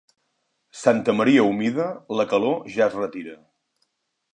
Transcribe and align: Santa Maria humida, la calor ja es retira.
Santa 0.83 1.15
Maria 1.19 1.45
humida, 1.51 1.85
la 2.21 2.29
calor 2.35 2.59
ja 2.79 2.87
es 2.91 3.01
retira. 3.05 3.41